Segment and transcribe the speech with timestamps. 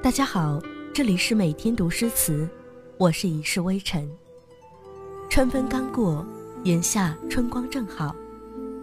[0.00, 0.58] 大家好，
[0.94, 2.48] 这里是每天读诗词，
[2.96, 4.10] 我是一世微尘。
[5.28, 6.26] 春分刚过，
[6.64, 8.16] 眼下春光正好，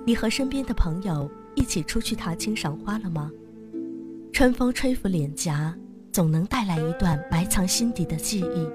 [0.05, 3.31] 你和身边的朋友一起出去踏青赏花了吗？
[4.35, 5.73] 春风吹拂脸颊，
[6.11, 8.69] 总能带来一段埋藏心底的记忆。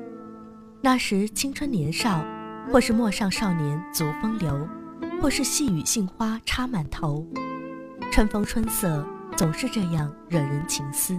[0.81, 2.25] 那时青春年少，
[2.73, 4.67] 或是陌上少年足风流，
[5.21, 7.27] 或是细雨杏花插满头，
[8.11, 9.07] 春风春色
[9.37, 11.15] 总是这样惹人情思。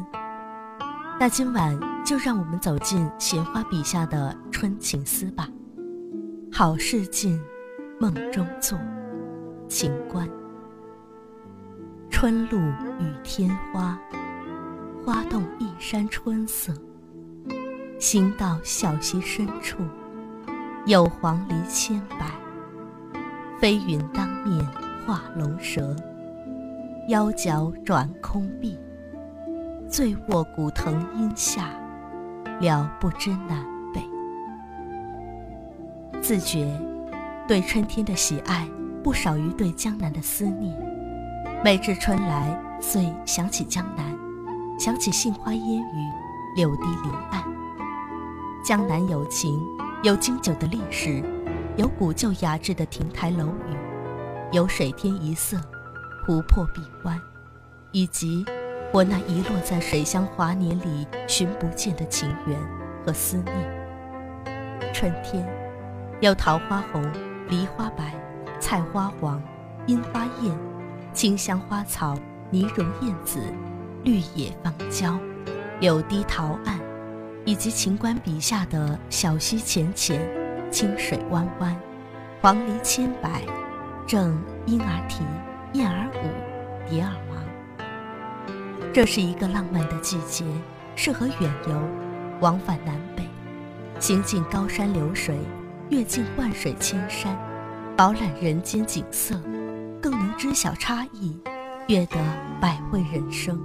[1.19, 5.47] 那今晚就让我们走进闲花笔下的春情思吧。
[6.51, 7.39] 好事尽，
[7.99, 8.75] 梦中作，
[9.67, 10.27] 情关。
[12.09, 13.99] 春露与天花，
[15.05, 16.73] 花动一山春色。
[17.99, 19.77] 行到小溪深处，
[20.85, 22.31] 有黄鹂千百，
[23.59, 24.65] 飞云当面
[25.05, 25.95] 画龙蛇，
[27.07, 28.77] 腰脚转空碧。
[29.87, 31.69] 醉卧古藤阴下，
[32.59, 34.01] 了不知南北。
[36.21, 36.79] 自觉
[37.47, 38.67] 对春天的喜爱，
[39.03, 40.75] 不少于对江南的思念。
[41.63, 44.05] 每至春来，遂想起江南，
[44.81, 46.11] 想起杏花烟雨，
[46.55, 47.43] 柳堤林岸。
[48.63, 49.63] 江南有情，
[50.01, 51.23] 有经久的历史，
[51.77, 53.77] 有古旧雅致的亭台楼宇，
[54.51, 55.55] 有水天一色，
[56.25, 57.15] 湖泊碧湾，
[57.91, 58.43] 以及。
[58.91, 62.59] 我那遗落在水乡华年里寻不见的情缘
[63.05, 63.55] 和思念。
[64.95, 65.47] 春天，
[66.21, 67.07] 有桃花红、
[67.49, 68.15] 梨花白、
[68.59, 69.39] 菜花黄、
[69.85, 70.57] 樱花艳、
[71.13, 72.17] 清香花草、
[72.49, 73.39] 泥融燕子、
[74.03, 75.19] 绿野芳郊、
[75.79, 76.79] 柳堤桃岸，
[77.45, 80.19] 以及秦观笔下的小溪浅浅、
[80.71, 81.75] 清水弯弯、
[82.41, 83.43] 黄鹂千百，
[84.07, 84.35] 正
[84.65, 85.23] 莺儿啼，
[85.73, 87.37] 燕儿舞，蝶儿忙。
[88.91, 90.45] 这是一个浪漫的季节，
[90.95, 91.81] 适合远游，
[92.39, 93.23] 往返南北，
[93.99, 95.37] 行进高山流水，
[95.89, 97.37] 阅尽万水千山，
[97.95, 99.35] 饱览人间景色，
[100.01, 101.39] 更能知晓差异，
[101.87, 102.17] 阅得
[102.59, 103.61] 百味人生。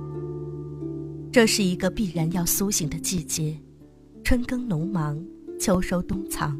[1.36, 3.60] 这是一个必然要苏醒的季节，
[4.24, 5.22] 春耕农忙，
[5.60, 6.58] 秋收冬藏，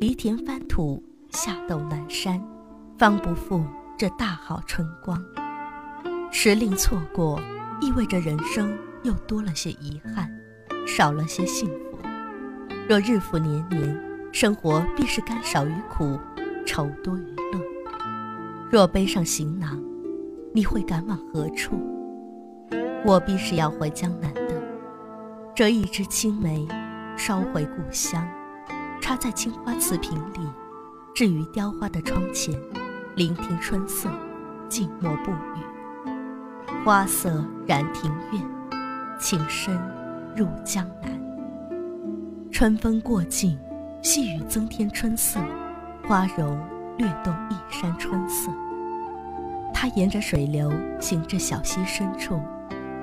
[0.00, 1.00] 犁田翻土，
[1.30, 2.44] 夏斗南山，
[2.98, 3.64] 方不负
[3.96, 5.24] 这大好春光。
[6.32, 7.40] 时令错过。
[7.80, 10.28] 意味着人生又多了些遗憾，
[10.88, 11.96] 少了些幸福。
[12.88, 13.96] 若日复年年，
[14.32, 16.18] 生活必是甘少于苦，
[16.66, 17.60] 愁多于乐。
[18.72, 19.80] 若背上行囊，
[20.52, 21.76] 你会赶往何处？
[23.06, 24.40] 我必是要回江南的。
[25.54, 26.66] 折一枝青梅，
[27.16, 28.28] 捎回故乡，
[29.00, 30.40] 插在青花瓷瓶里，
[31.14, 32.52] 置于雕花的窗前，
[33.14, 34.10] 聆听春色，
[34.68, 36.74] 静默不语。
[36.84, 38.42] 花色染庭院，
[39.20, 39.80] 情深
[40.34, 41.12] 入江南。
[42.50, 43.56] 春风过境，
[44.02, 45.38] 细雨增添春色，
[46.08, 46.58] 花容
[46.98, 48.50] 略动一山春色。
[49.72, 52.40] 他沿着水流，行至小溪深处，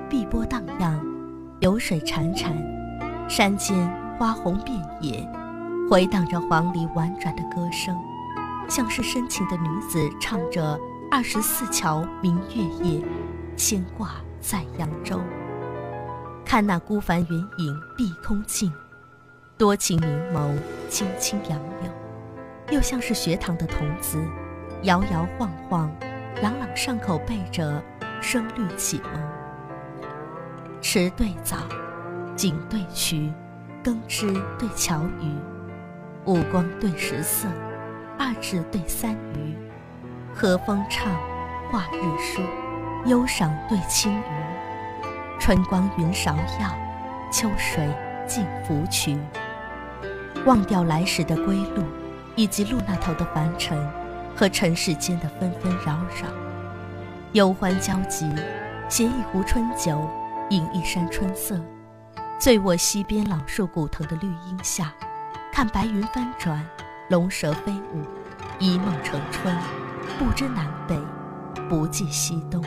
[0.08, 1.00] 碧波荡漾，
[1.60, 2.52] 流水潺潺，
[3.28, 3.76] 山间
[4.18, 5.28] 花红遍野，
[5.90, 7.96] 回荡着黄鹂婉转的歌声，
[8.68, 10.78] 像是深情的女子唱着
[11.10, 13.02] “二十四桥明月夜”。
[13.56, 15.20] 牵挂在扬州，
[16.44, 18.72] 看那孤帆远影碧空尽，
[19.56, 20.50] 多情明眸
[20.88, 21.90] 轻轻杨柳，
[22.74, 24.18] 又像是学堂的童子，
[24.82, 25.88] 摇摇晃晃，
[26.42, 27.80] 朗朗上口背着
[28.20, 29.43] 声律启蒙。
[30.86, 31.56] 迟对早，
[32.36, 33.32] 景对渠，
[33.82, 35.34] 耕织对樵渔，
[36.26, 37.48] 五光对十色，
[38.18, 39.56] 二至对三余，
[40.34, 41.10] 和风唱，
[41.72, 42.42] 画日书。
[43.06, 44.24] 忧赏对轻娱，
[45.40, 46.70] 春光云芍药，
[47.32, 47.88] 秋水
[48.26, 49.18] 尽芙蕖。
[50.44, 51.82] 忘掉来时的归路，
[52.36, 53.82] 以及路那头的凡尘
[54.36, 56.28] 和尘世间的纷纷扰扰。
[57.32, 58.30] 忧欢交集，
[58.86, 60.06] 携一壶春酒，
[60.50, 61.58] 饮一山春色，
[62.38, 64.94] 醉卧溪边老树古藤的绿荫下，
[65.50, 66.64] 看白云翻转，
[67.08, 68.02] 龙蛇飞舞，
[68.58, 69.56] 一梦成春，
[70.18, 70.98] 不知南北，
[71.68, 72.62] 不计西东。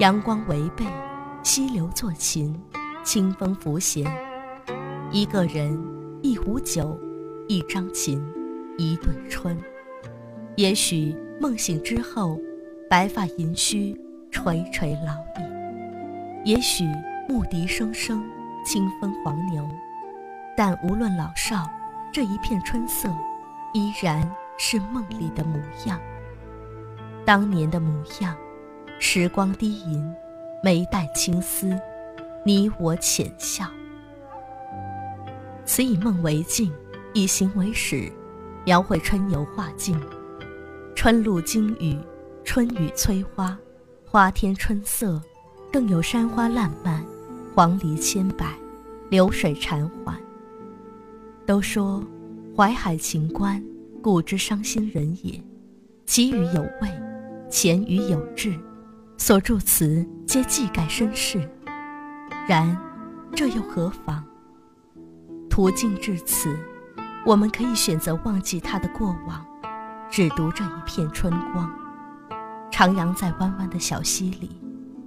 [0.00, 0.84] 阳光为背，
[1.42, 2.60] 溪流作琴，
[3.02, 4.04] 清风拂弦。
[5.10, 5.82] 一个人，
[6.22, 6.98] 一壶酒，
[7.48, 8.22] 一张琴，
[8.76, 9.56] 一对春。
[10.56, 12.38] 也许梦醒之后，
[12.90, 13.98] 白发银须
[14.30, 15.53] 垂垂老矣；
[16.44, 16.86] 也许
[17.26, 18.22] 牧笛声声，
[18.66, 19.66] 清风黄牛。
[20.54, 21.68] 但无论老少，
[22.12, 23.08] 这一片春色，
[23.72, 25.98] 依然是梦里的模样。
[27.24, 28.36] 当年的模样，
[29.00, 30.14] 时光低吟，
[30.62, 31.80] 眉黛青丝，
[32.44, 33.64] 你我浅笑。
[35.64, 36.70] 此以梦为镜，
[37.14, 38.12] 以形为始，
[38.66, 39.98] 描绘春游画境。
[40.94, 41.98] 春露惊雨，
[42.44, 43.58] 春雨催花，
[44.04, 45.20] 花天春色，
[45.74, 47.04] 更有山花烂漫，
[47.52, 48.46] 黄鹂千百，
[49.10, 50.16] 流水潺缓。
[51.44, 52.00] 都说
[52.56, 53.60] 淮海情关，
[54.00, 55.42] 故知伤心人也。
[56.06, 56.88] 其语有味，
[57.50, 58.54] 前语有志，
[59.18, 61.40] 所著词皆寄盖身世。
[62.46, 62.80] 然，
[63.34, 64.22] 这又何妨？
[65.50, 66.56] 途径至此，
[67.26, 69.44] 我们可以选择忘记他的过往，
[70.08, 71.68] 只读这一片春光。
[72.70, 74.50] 徜徉在弯弯的小溪里，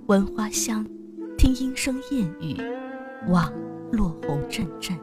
[0.07, 0.85] 闻花香，
[1.37, 2.55] 听莺声燕语，
[3.27, 3.51] 望
[3.91, 4.97] 落红阵阵。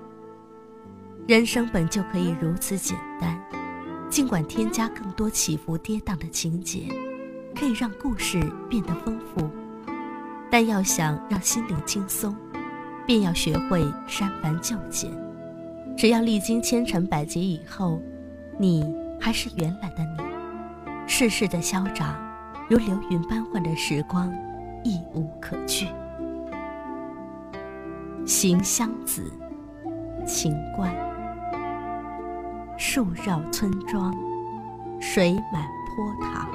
[1.29, 3.39] 人生本就可以如此简单，
[4.09, 6.89] 尽管添加更多起伏跌宕的情节，
[7.55, 9.47] 可以让故事变得丰富，
[10.51, 12.35] 但要想让心灵轻松，
[13.07, 15.13] 便要学会删繁就简。
[15.99, 18.01] 只要历经千尘百劫以后，
[18.59, 18.83] 你
[19.21, 20.25] 还是原来的你。
[21.07, 22.17] 世事的消长，
[22.71, 24.33] 如流云般换的时光，
[24.85, 25.89] 亦无可惧。
[28.25, 29.33] 行香子，
[30.25, 30.95] 秦观。
[32.79, 34.15] 树绕村庄，
[35.01, 36.49] 水满坡塘。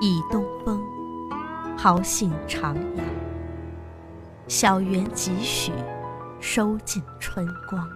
[0.00, 0.82] 倚东风，
[1.76, 2.78] 豪兴徜徉。
[4.48, 5.72] 小园几许？
[6.38, 7.88] 收尽春光，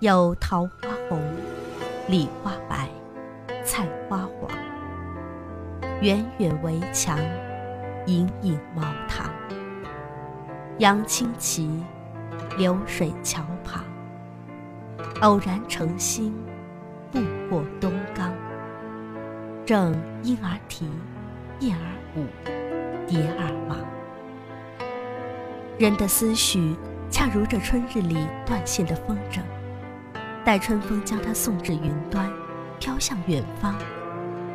[0.00, 1.20] 有桃花红，
[2.08, 2.88] 李花白，
[3.62, 4.50] 菜花黄。
[6.00, 7.16] 远远围墙，
[8.06, 9.30] 隐隐茅堂。
[10.78, 11.82] 杨青旗，
[12.56, 13.84] 流水桥旁。
[15.20, 16.34] 偶然乘兴，
[17.12, 18.32] 步过东冈。
[19.66, 20.88] 正莺儿啼，
[21.60, 21.86] 燕儿
[22.16, 22.26] 舞，
[23.06, 23.78] 蝶儿忙。
[25.78, 26.76] 人的思绪。
[27.12, 29.40] 恰如这春日里断线的风筝，
[30.44, 32.30] 待春风将它送至云端，
[32.78, 33.74] 飘向远方，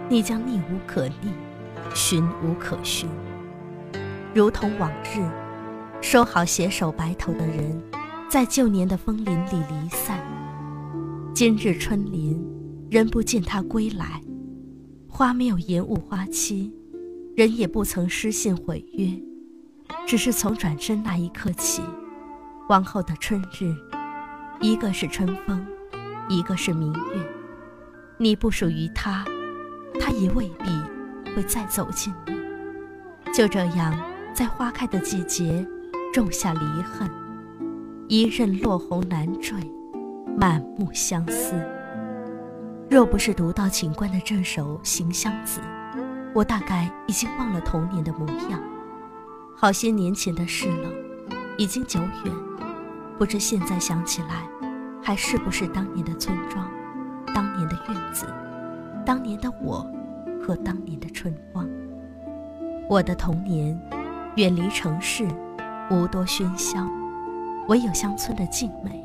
[0.07, 1.33] 你将逆无可逆，
[1.93, 3.09] 寻无可寻。
[4.35, 5.25] 如同往日，
[6.01, 7.81] 说好携手白头的人，
[8.29, 10.19] 在旧年的枫林里离散。
[11.33, 12.45] 今日春临，
[12.91, 14.21] 人不见他归来，
[15.07, 16.69] 花没有延误花期，
[17.33, 19.07] 人也不曾失信毁约，
[20.05, 21.81] 只是从转身那一刻起。
[22.67, 23.73] 往后的春日，
[24.59, 25.65] 一个是春风，
[26.27, 27.25] 一个是明月。
[28.17, 29.23] 你不属于他，
[29.97, 32.35] 他也未必会再走近你。
[33.33, 33.97] 就这样，
[34.35, 35.65] 在花开的季节，
[36.13, 37.09] 种下离恨。
[38.09, 39.57] 一任落红难坠，
[40.37, 41.55] 满目相思。
[42.89, 45.61] 若不是读到秦观的这首《行香子》，
[46.33, 48.61] 我大概已经忘了童年的模样。
[49.55, 50.89] 好些年前的事了，
[51.57, 52.35] 已经久远。
[53.17, 54.45] 不知现在想起来，
[55.01, 56.69] 还是不是当年的村庄，
[57.33, 58.25] 当年的院子，
[59.05, 59.89] 当年的我，
[60.45, 61.65] 和当年的春光。
[62.89, 63.79] 我的童年，
[64.35, 65.25] 远离城市，
[65.89, 66.85] 无多喧嚣，
[67.69, 69.01] 唯有乡村的静美。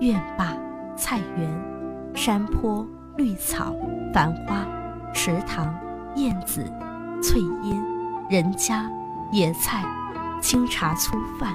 [0.00, 0.56] 院坝、
[0.96, 2.86] 菜园、山坡、
[3.18, 3.76] 绿草、
[4.14, 4.64] 繁花、
[5.12, 5.78] 池塘、
[6.16, 6.64] 燕子、
[7.22, 7.84] 翠烟、
[8.30, 8.90] 人家、
[9.30, 9.84] 野菜、
[10.40, 11.54] 清茶粗饭。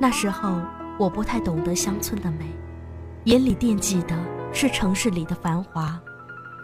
[0.00, 0.60] 那时候
[0.98, 2.46] 我不太懂得乡村的美，
[3.26, 4.18] 眼里惦记的
[4.52, 6.00] 是城市里的繁华，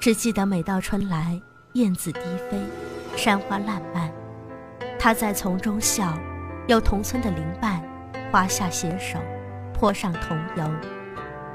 [0.00, 1.40] 只记得每到春来，
[1.75, 2.20] 燕子低
[2.50, 2.61] 飞，
[3.16, 4.11] 山花烂漫，
[5.02, 6.12] 他在丛中笑，
[6.66, 7.80] 有同村的邻伴，
[8.30, 9.19] 花下携手，
[9.73, 10.71] 坡上同游，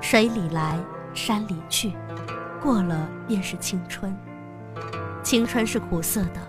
[0.01, 0.79] 水里来，
[1.13, 1.93] 山里去，
[2.59, 4.17] 过了便是青春。
[5.21, 6.41] 青春是苦涩的，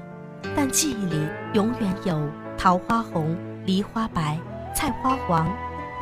[0.57, 2.27] 但记忆里永远有
[2.57, 3.37] 桃花红，
[3.67, 4.39] 梨花白。
[4.75, 5.47] 菜花黄，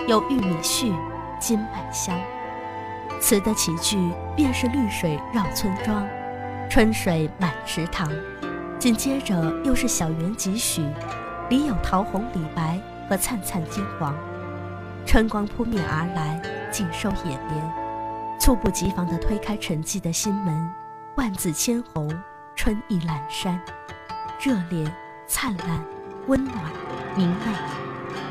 [0.07, 0.93] 有玉米絮，
[1.41, 2.17] 金麦香。
[3.21, 3.99] 词的起句
[4.37, 6.07] 便是绿水绕村庄，
[6.71, 8.09] 春水满池塘。
[8.85, 10.87] 紧接着又是小园几许，
[11.49, 14.15] 里有桃红李白和灿灿金黄。
[15.07, 16.39] 春光扑面而来，
[16.71, 17.73] 尽收眼帘，
[18.39, 20.71] 猝不及防地推开沉寂的心门。
[21.17, 22.15] 万紫千红，
[22.55, 23.59] 春意阑珊，
[24.39, 24.87] 热烈、
[25.27, 25.83] 灿烂、
[26.27, 26.55] 温暖、
[27.17, 27.57] 明媚。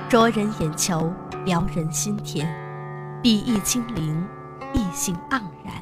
[0.08, 1.12] 灼人眼球，
[1.46, 2.48] 撩人心田，
[3.24, 4.24] 笔意轻灵，
[4.72, 5.74] 意兴盎然。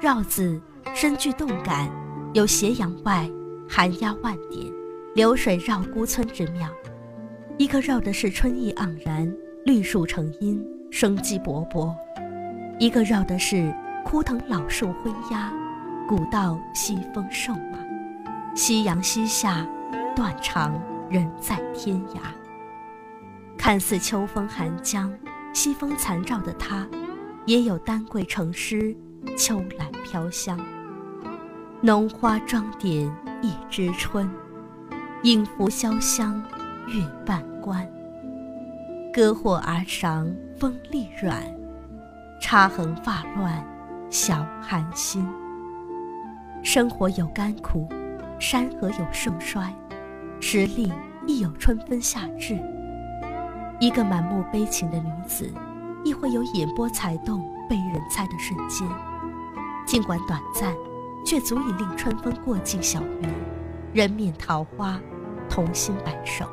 [0.00, 0.62] 绕字
[0.94, 1.90] 深具动感，
[2.34, 3.28] 有斜阳外
[3.68, 4.72] 寒鸦万点，
[5.14, 6.68] 流水绕孤村之妙，
[7.58, 9.30] 一个绕的是春意盎然，
[9.66, 11.94] 绿树成荫，生机勃勃；
[12.80, 13.72] 一个绕的是
[14.04, 15.52] 枯藤老树昏鸦，
[16.08, 17.78] 古道西风瘦马，
[18.56, 19.66] 夕阳西下，
[20.16, 22.20] 断肠人在天涯。
[23.58, 25.12] 看似秋风寒江，
[25.52, 26.88] 西风残照的他，
[27.44, 28.96] 也有丹桂成诗，
[29.36, 30.58] 秋兰飘香。
[31.82, 33.08] 浓花妆点
[33.40, 34.28] 一枝春，
[35.22, 36.42] 影拂潇湘
[36.88, 37.88] 月半关。
[39.12, 40.28] 歌或儿赏
[40.58, 41.42] 风力软，
[42.40, 43.64] 插横发乱
[44.10, 45.26] 晓寒心。
[46.64, 47.88] 生活有甘苦，
[48.40, 49.72] 山河有盛衰，
[50.40, 50.92] 时令
[51.26, 52.58] 亦有春分夏至。
[53.78, 55.48] 一个满目悲情的女子，
[56.04, 58.88] 亦会有眼波才动被人猜的瞬间，
[59.86, 60.74] 尽管短暂。
[61.24, 63.34] 却足以令春风过尽小园，
[63.92, 65.00] 人面桃花，
[65.48, 66.46] 同心白首，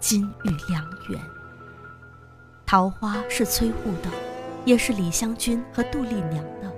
[0.00, 1.20] 金玉良缘。
[2.66, 4.10] 桃花是崔护的，
[4.64, 6.72] 也是李香君和杜丽娘的。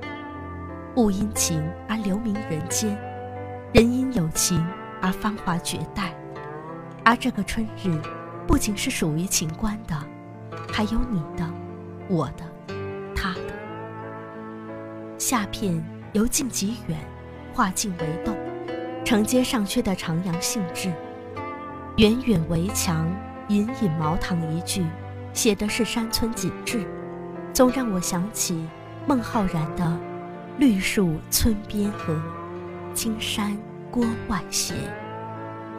[0.96, 2.96] 物因情而留名人间，
[3.72, 4.64] 人因有情
[5.00, 6.14] 而芳华绝代。
[7.04, 7.99] 而这个春日，
[8.46, 9.96] 不仅是属于情官的，
[10.70, 11.49] 还有你的、
[12.08, 12.75] 我的、
[13.14, 13.54] 他的。
[15.16, 15.82] 下片
[16.12, 16.99] 由近及远。
[17.61, 18.35] 画境为动，
[19.05, 20.90] 承接上阙的徜徉兴致。
[21.99, 23.07] 远远围墙，
[23.49, 24.83] 隐隐茅堂一句，
[25.35, 26.88] 写的是山村景致，
[27.52, 28.67] 总让我想起
[29.07, 30.00] 孟浩然的
[30.57, 32.19] “绿树村边合，
[32.95, 33.55] 青山
[33.90, 34.73] 郭外斜”，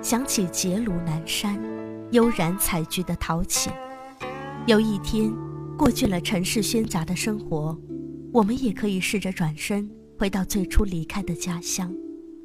[0.04, 1.60] 想起结庐南山，
[2.12, 3.74] 悠然采菊的陶潜。
[4.68, 5.34] 有一天，
[5.76, 7.76] 过倦了尘世喧杂的生活，
[8.32, 9.90] 我们也可以试着转身。
[10.22, 11.92] 回到最初离开的家乡，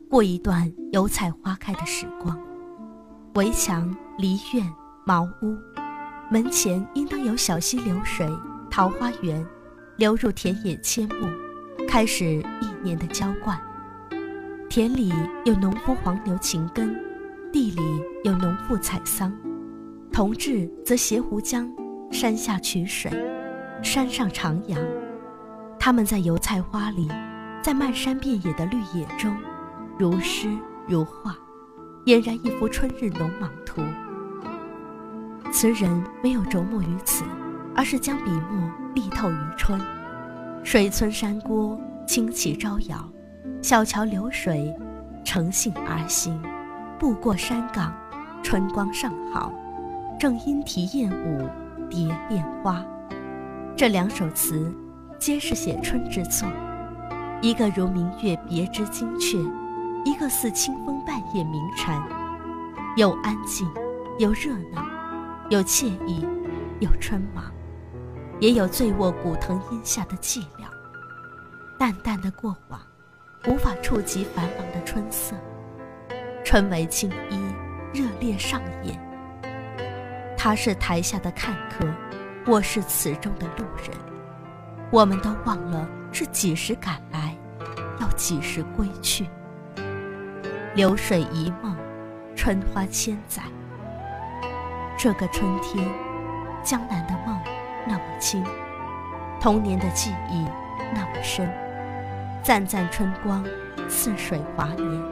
[0.09, 2.35] 过一段油菜花开的时光。
[3.35, 4.67] 围墙、梨院、
[5.05, 5.55] 茅屋，
[6.31, 8.27] 门前应当有小溪流水、
[8.71, 9.47] 桃花源，
[9.99, 11.29] 流入田野阡陌，
[11.87, 13.61] 开始一年的浇灌。
[14.71, 15.13] 田里
[15.45, 16.97] 有农夫黄牛勤耕，
[17.53, 17.83] 地里
[18.25, 19.31] 有农妇采桑，
[20.11, 21.71] 同志则携壶浆，
[22.11, 23.13] 山下取水，
[23.83, 24.79] 山上徜徉。
[25.79, 27.11] 他们在油菜花里。
[27.67, 29.37] 在漫山遍野的绿野中，
[29.99, 30.57] 如诗
[30.87, 31.37] 如画，
[32.05, 33.83] 俨然一幅春日农忙图。
[35.51, 35.91] 词人
[36.23, 37.25] 没有着墨于此，
[37.75, 39.81] 而是将笔墨力透于春。
[40.63, 42.99] 水村山郭，清气招摇；
[43.61, 44.73] 小桥流水，
[45.25, 46.41] 乘兴而行。
[47.01, 47.93] 步过山岗，
[48.45, 49.53] 春光尚好，
[50.21, 51.51] 正莺啼燕舞，
[51.91, 52.87] 蝶恋花。
[53.77, 54.73] 这两首词，
[55.19, 56.47] 皆是写春之作。
[57.43, 59.39] 一个如明月别枝惊鹊，
[60.05, 62.03] 一个似清风半夜鸣蝉，
[62.97, 63.69] 有安静，
[64.19, 64.83] 有热闹，
[65.51, 66.27] 有惬意，
[66.81, 67.45] 有春忙，
[68.41, 70.65] 也有醉卧古藤荫下的寂寥。
[71.79, 72.81] 淡淡的过往，
[73.47, 75.37] 无法触及繁忙的春色。
[76.43, 77.39] 春为青衣，
[77.93, 78.99] 热烈上演。
[80.39, 81.87] 他是台下的看客，
[82.47, 83.91] 我是词中的路人。
[84.91, 85.87] 我们都忘了
[86.19, 87.37] 是几时赶来。
[88.01, 89.29] 要几时归去？
[90.75, 91.77] 流水一梦，
[92.35, 93.43] 春花千载。
[94.97, 95.87] 这个春天，
[96.63, 97.39] 江南的梦
[97.87, 98.43] 那么轻，
[99.39, 100.47] 童年的记忆
[100.95, 101.47] 那么深。
[102.43, 103.45] 簪簪春光，
[103.87, 105.03] 似水华年。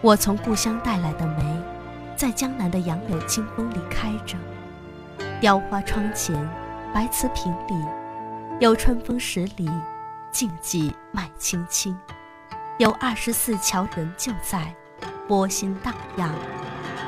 [0.00, 1.44] 我从故乡带来的梅，
[2.16, 4.38] 在江南的杨柳清风里开着。
[5.38, 6.34] 雕花窗前，
[6.94, 7.74] 白瓷瓶里，
[8.58, 9.68] 有春风十里。
[10.34, 11.96] 静寂麦青青，
[12.78, 14.74] 有二十四桥人就在，
[15.28, 16.28] 波心荡漾，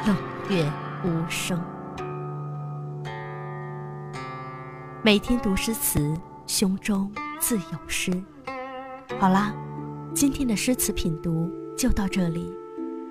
[0.06, 0.16] 冷
[0.48, 0.64] 月
[1.04, 1.60] 无声。
[5.02, 6.16] 每天读诗词，
[6.46, 8.12] 胸中自有诗。
[9.18, 9.52] 好啦，
[10.14, 12.54] 今天的诗词品读就到这里，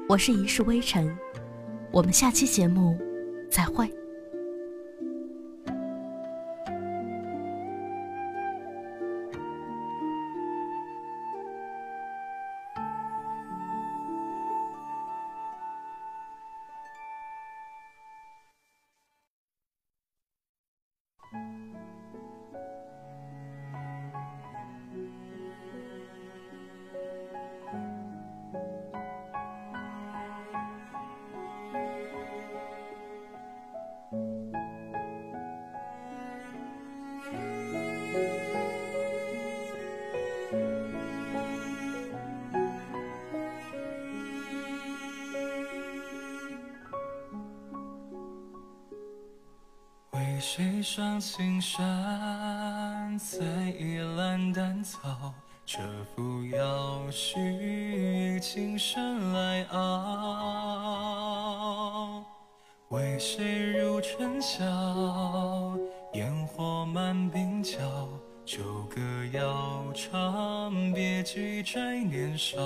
[0.07, 1.13] 我是一世微尘，
[1.91, 2.97] 我们下期节目
[3.51, 3.93] 再会。
[50.85, 53.43] 上青山，采
[53.79, 55.33] 一篮丹草，
[55.65, 55.79] 蛰
[56.15, 60.63] 伏腰须，轻声来熬。
[62.89, 64.63] 为谁入春宵？
[66.13, 67.79] 烟火满鬓角，
[68.45, 69.01] 旧歌
[69.33, 72.59] 谣唱，别举摘年少。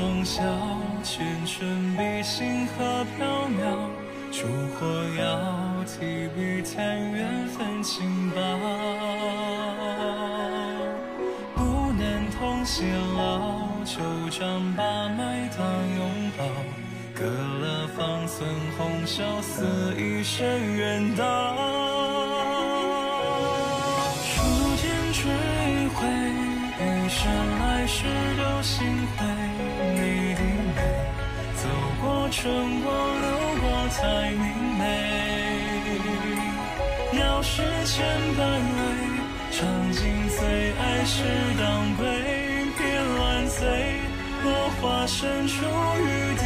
[0.00, 0.42] 荒芜里中晓，
[1.02, 3.20] 前尘比星河缥
[3.60, 3.60] 缈。
[4.32, 4.86] 烛火
[5.18, 8.40] 遥，提笔叹缘分轻薄。
[11.54, 12.84] 不能同偕
[13.16, 15.66] 老，旧账把脉当
[15.98, 16.44] 拥抱。
[17.14, 21.24] 隔了方寸红绡，似一生缘到。
[24.24, 24.40] 初
[24.76, 25.20] 见追
[25.94, 26.06] 悔，
[26.78, 27.20] 余生
[27.58, 28.04] 来世
[28.38, 28.86] 都心
[29.18, 29.26] 灰。
[32.30, 33.28] 春光，流
[33.60, 34.44] 过才明
[34.78, 34.84] 媚。
[37.12, 38.06] 鸟是千
[38.38, 38.78] 百味，
[39.50, 41.24] 尝尽最爱是
[41.58, 42.06] 当归，
[42.78, 43.66] 别乱醉，
[44.44, 45.54] 落花深处
[45.98, 46.44] 雨滴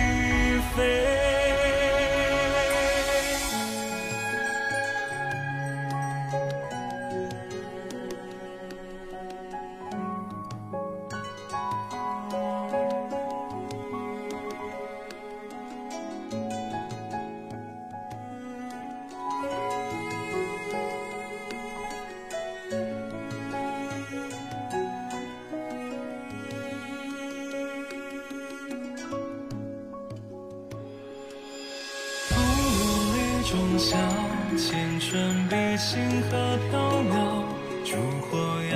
[35.84, 36.74] 星河缥
[37.12, 37.44] 缈。
[37.84, 37.90] 烛
[38.22, 38.38] 火
[38.72, 38.74] 遥，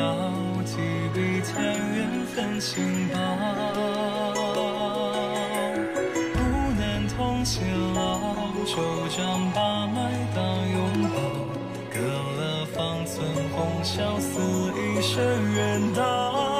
[0.66, 0.76] 提
[1.14, 1.96] 笔叹缘
[2.26, 3.14] 分轻薄。
[6.34, 6.36] 不
[6.78, 7.98] 能同偕老，
[8.66, 8.76] 旧
[9.08, 9.96] 账把脉
[10.34, 10.36] 当
[10.70, 10.76] 拥
[11.08, 11.16] 抱。
[11.90, 13.16] 隔了方寸
[13.56, 14.30] 红绡，似
[14.76, 15.16] 一生
[15.54, 16.57] 远道。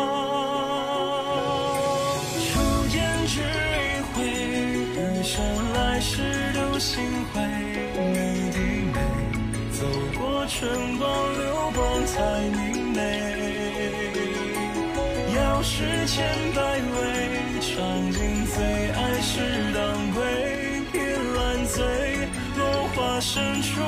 [10.59, 12.99] 春光流光才明媚。
[15.37, 19.39] 要是千百味，尝尽最爱是
[19.73, 20.21] 当归，
[20.91, 21.79] 别乱醉，
[22.57, 23.81] 落花深处